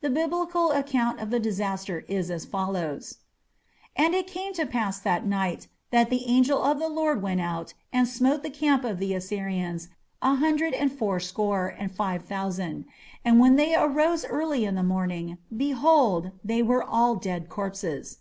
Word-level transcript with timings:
The 0.00 0.08
Biblical 0.08 0.70
account 0.70 1.20
of 1.20 1.28
the 1.28 1.38
disaster 1.38 2.02
is 2.08 2.30
as 2.30 2.46
follows: 2.46 3.18
And 3.94 4.14
it 4.14 4.26
came 4.26 4.54
to 4.54 4.64
pass 4.64 4.98
that 5.00 5.26
night, 5.26 5.68
that 5.90 6.08
the 6.08 6.24
angel 6.26 6.62
of 6.62 6.78
the 6.78 6.88
Lord 6.88 7.20
went 7.20 7.42
out, 7.42 7.74
and 7.92 8.08
smote 8.08 8.42
the 8.42 8.48
camp 8.48 8.82
of 8.82 8.98
the 8.98 9.12
Assyrians 9.12 9.88
an 10.22 10.36
hundred 10.38 10.72
and 10.72 10.90
four 10.90 11.20
score 11.20 11.66
and 11.68 11.94
five 11.94 12.24
thousand: 12.24 12.86
and 13.26 13.40
when 13.40 13.56
they 13.56 13.74
arose 13.76 14.24
early 14.24 14.64
in 14.64 14.74
the 14.74 14.82
morning, 14.82 15.36
behold, 15.54 16.30
they 16.42 16.62
were 16.62 16.82
all 16.82 17.16
dead 17.16 17.50
corpses. 17.50 18.20